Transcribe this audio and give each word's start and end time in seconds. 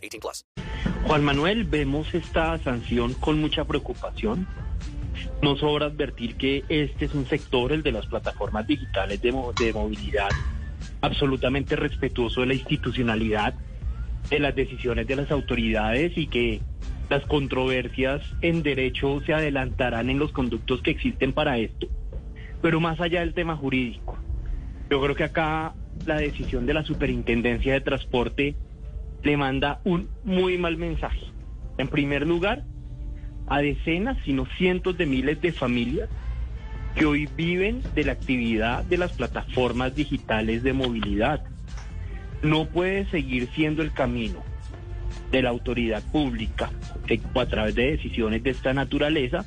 18 0.00 0.20
plus. 0.20 0.44
Juan 1.06 1.24
Manuel, 1.24 1.64
vemos 1.64 2.14
esta 2.14 2.58
sanción 2.58 3.14
con 3.14 3.40
mucha 3.40 3.64
preocupación. 3.64 4.46
No 5.42 5.56
sobra 5.56 5.86
advertir 5.86 6.36
que 6.36 6.64
este 6.68 7.06
es 7.06 7.14
un 7.14 7.26
sector, 7.26 7.72
el 7.72 7.82
de 7.82 7.92
las 7.92 8.06
plataformas 8.06 8.66
digitales 8.66 9.20
de, 9.20 9.32
de 9.58 9.72
movilidad, 9.72 10.28
absolutamente 11.00 11.76
respetuoso 11.76 12.42
de 12.42 12.46
la 12.48 12.54
institucionalidad, 12.54 13.54
de 14.28 14.38
las 14.38 14.54
decisiones 14.54 15.06
de 15.06 15.16
las 15.16 15.30
autoridades 15.30 16.16
y 16.16 16.26
que 16.26 16.60
las 17.08 17.24
controversias 17.26 18.22
en 18.40 18.62
derecho 18.62 19.20
se 19.26 19.34
adelantarán 19.34 20.10
en 20.10 20.18
los 20.18 20.32
conductos 20.32 20.80
que 20.82 20.92
existen 20.92 21.32
para 21.32 21.58
esto. 21.58 21.88
Pero 22.62 22.80
más 22.80 23.00
allá 23.00 23.20
del 23.20 23.34
tema 23.34 23.56
jurídico, 23.56 24.16
yo 24.88 25.00
creo 25.02 25.16
que 25.16 25.24
acá 25.24 25.74
la 26.06 26.16
decisión 26.16 26.66
de 26.66 26.74
la 26.74 26.84
Superintendencia 26.84 27.72
de 27.72 27.80
Transporte 27.80 28.54
le 29.22 29.36
manda 29.36 29.80
un 29.84 30.08
muy 30.24 30.58
mal 30.58 30.76
mensaje. 30.76 31.26
En 31.78 31.88
primer 31.88 32.26
lugar, 32.26 32.64
a 33.46 33.58
decenas, 33.60 34.16
sino 34.24 34.46
cientos 34.56 34.96
de 34.96 35.06
miles 35.06 35.40
de 35.40 35.52
familias 35.52 36.08
que 36.94 37.06
hoy 37.06 37.28
viven 37.36 37.82
de 37.94 38.04
la 38.04 38.12
actividad 38.12 38.84
de 38.84 38.98
las 38.98 39.12
plataformas 39.12 39.94
digitales 39.94 40.62
de 40.62 40.72
movilidad. 40.72 41.42
No 42.42 42.66
puede 42.66 43.06
seguir 43.06 43.48
siendo 43.54 43.82
el 43.82 43.92
camino 43.92 44.42
de 45.30 45.42
la 45.42 45.50
autoridad 45.50 46.02
pública 46.10 46.70
a 47.34 47.46
través 47.46 47.74
de 47.74 47.90
decisiones 47.92 48.42
de 48.42 48.50
esta 48.50 48.72
naturaleza 48.72 49.44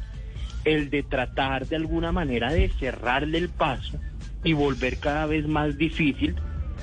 el 0.65 0.89
de 0.89 1.03
tratar 1.03 1.67
de 1.67 1.75
alguna 1.75 2.11
manera 2.11 2.51
de 2.51 2.69
cerrarle 2.69 3.37
el 3.37 3.49
paso 3.49 3.99
y 4.43 4.53
volver 4.53 4.99
cada 4.99 5.25
vez 5.25 5.47
más 5.47 5.77
difícil 5.77 6.35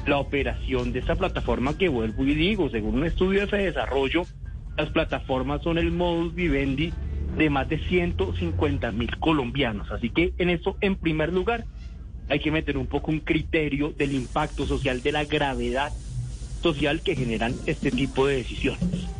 la 0.07 0.19
operación 0.19 0.93
de 0.93 1.01
esta 1.01 1.17
plataforma 1.17 1.77
que 1.77 1.89
vuelvo 1.89 2.25
y 2.25 2.35
digo, 2.35 2.71
según 2.71 2.97
un 2.97 3.07
estudio 3.07 3.47
de 3.47 3.59
Desarrollo, 3.59 4.25
las 4.77 4.91
plataformas 4.91 5.63
son 5.63 5.79
el 5.79 5.91
modus 5.91 6.35
vivendi 6.35 6.93
de 7.37 7.51
más 7.51 7.69
de 7.69 7.79
150 7.79 8.93
mil 8.93 9.17
colombianos. 9.19 9.91
Así 9.91 10.11
que 10.11 10.33
en 10.39 10.51
eso, 10.51 10.77
en 10.81 10.97
primer 10.97 11.33
lugar, 11.33 11.65
hay 12.29 12.41
que 12.41 12.51
meter 12.51 12.77
un 12.79 12.87
poco 12.87 13.11
un 13.11 13.21
criterio 13.21 13.93
del 13.97 14.13
impacto 14.15 14.67
social, 14.67 15.03
de 15.03 15.13
la 15.13 15.25
gravedad 15.25 15.93
social 16.63 17.01
que 17.03 17.17
generan 17.17 17.55
este 17.67 17.91
tipo 17.91 18.27
de 18.27 18.37
decisiones. 18.37 19.20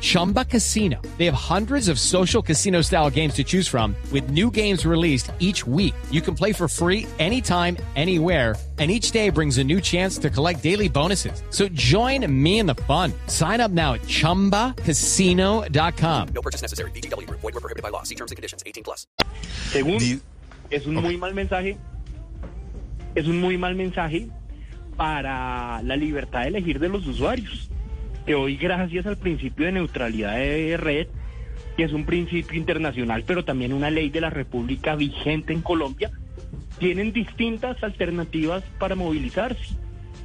Chumba 0.00 0.44
Casino. 0.46 1.00
They 1.18 1.26
have 1.26 1.34
hundreds 1.34 1.88
of 1.88 1.98
social 2.00 2.40
casino 2.42 2.80
style 2.82 3.10
games 3.10 3.34
to 3.34 3.44
choose 3.44 3.68
from 3.68 3.94
with 4.10 4.30
new 4.30 4.50
games 4.50 4.86
released 4.86 5.30
each 5.40 5.66
week. 5.66 5.94
You 6.10 6.22
can 6.22 6.34
play 6.34 6.52
for 6.52 6.68
free 6.68 7.06
anytime, 7.18 7.76
anywhere 7.96 8.56
and 8.80 8.90
each 8.90 9.10
day 9.10 9.28
brings 9.28 9.58
a 9.58 9.64
new 9.64 9.78
chance 9.78 10.16
to 10.16 10.30
collect 10.30 10.62
daily 10.62 10.88
bonuses. 10.88 11.42
So 11.50 11.68
join 11.68 12.24
me 12.32 12.60
in 12.60 12.66
the 12.66 12.76
fun. 12.88 13.12
Sign 13.26 13.60
up 13.60 13.70
now 13.70 13.92
at 13.92 14.00
ChumbaCasino.com. 14.02 16.28
No 16.34 16.40
purchase 16.40 16.62
necessary. 16.62 16.90
BGW. 16.92 17.28
Void 17.28 17.42
were 17.52 17.60
prohibited 17.60 17.82
by 17.82 17.90
law. 17.90 18.04
See 18.04 18.14
terms 18.14 18.30
and 18.32 18.36
conditions. 18.36 18.62
18 18.64 18.82
plus. 18.82 19.06
Según 19.70 19.98
Di- 19.98 20.18
es 20.70 20.86
un 20.86 20.94
muy 20.94 21.18
mal 21.18 21.34
mensaje, 21.34 21.76
es 23.14 23.26
un 23.26 23.38
muy 23.38 23.58
mal 23.58 23.74
mensaje 23.74 24.30
para 24.96 25.82
la 25.82 25.96
libertad 25.96 26.40
de 26.44 26.48
elegir 26.48 26.78
de 26.80 26.88
los 26.88 27.06
usuarios, 27.06 27.68
hoy 28.34 28.56
gracias 28.56 29.06
al 29.06 29.16
principio 29.16 29.66
de 29.66 29.72
neutralidad 29.72 30.36
de 30.36 30.76
red, 30.76 31.06
que 31.76 31.84
es 31.84 31.92
un 31.92 32.04
principio 32.04 32.58
internacional, 32.58 33.24
pero 33.26 33.44
también 33.44 33.72
una 33.72 33.90
ley 33.90 34.10
de 34.10 34.20
la 34.20 34.30
República 34.30 34.96
vigente 34.96 35.52
en 35.52 35.62
Colombia, 35.62 36.10
tienen 36.78 37.12
distintas 37.12 37.82
alternativas 37.82 38.62
para 38.78 38.94
movilizarse 38.94 39.76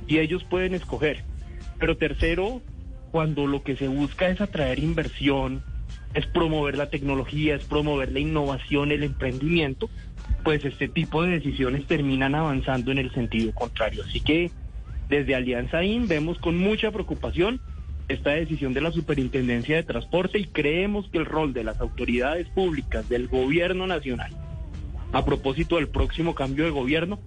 y 0.07 0.19
ellos 0.19 0.43
pueden 0.43 0.73
escoger. 0.73 1.23
Pero 1.79 1.97
tercero, 1.97 2.61
cuando 3.11 3.47
lo 3.47 3.63
que 3.63 3.75
se 3.75 3.87
busca 3.87 4.29
es 4.29 4.41
atraer 4.41 4.79
inversión, 4.79 5.63
es 6.13 6.25
promover 6.27 6.77
la 6.77 6.89
tecnología, 6.89 7.55
es 7.55 7.65
promover 7.65 8.11
la 8.11 8.19
innovación, 8.19 8.91
el 8.91 9.03
emprendimiento, 9.03 9.89
pues 10.43 10.63
este 10.63 10.87
tipo 10.87 11.23
de 11.23 11.31
decisiones 11.31 11.85
terminan 11.87 12.35
avanzando 12.35 12.91
en 12.91 12.99
el 12.99 13.13
sentido 13.13 13.53
contrario. 13.53 14.03
Así 14.07 14.21
que 14.21 14.51
desde 15.09 15.35
Alianza 15.35 15.83
IN 15.83 16.07
vemos 16.07 16.39
con 16.39 16.57
mucha 16.57 16.91
preocupación 16.91 17.59
esta 18.07 18.31
decisión 18.31 18.73
de 18.73 18.81
la 18.81 18.91
Superintendencia 18.91 19.75
de 19.75 19.83
Transporte 19.83 20.39
y 20.39 20.45
creemos 20.45 21.09
que 21.09 21.17
el 21.17 21.25
rol 21.25 21.53
de 21.53 21.63
las 21.63 21.79
autoridades 21.81 22.47
públicas 22.49 23.09
del 23.09 23.27
gobierno 23.27 23.87
nacional 23.87 24.35
a 25.15 25.23
propósito 25.23 25.77
del 25.77 25.87
próximo 25.87 26.35
cambio 26.35 26.65
de 26.65 26.71
gobierno, 26.71 27.19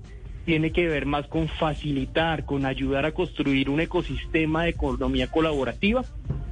tiene 0.45 0.73
que 0.73 0.89
ver 0.89 1.07
más 1.07 1.27
con 1.27 1.49
facilitar, 1.49 2.45
con 2.45 2.67
ayudar 2.67 3.07
a 3.07 3.13
construir 3.13 3.71
un 3.71 3.81
ecosistema 3.81 4.65
de 4.65 4.71
economía 4.71 5.31
colaborativa, 5.31 6.05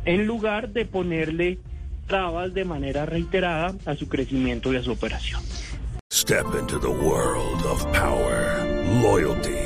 en 0.06 0.26
lugar 0.26 0.70
de 0.70 0.87
ponerle 0.87 1.58
trabas 2.06 2.54
de 2.54 2.64
manera 2.64 3.04
reiterada 3.04 3.75
a 3.84 3.94
su 3.97 4.08
crecimiento 4.08 4.72
y 4.72 4.76
a 4.76 4.82
su 4.82 4.93
operación. 4.93 5.43
Step 6.10 6.47
into 6.58 6.78
the 6.78 6.88
world 6.88 7.62
of 7.66 7.84
power, 7.93 8.64
loyalty, 9.03 9.66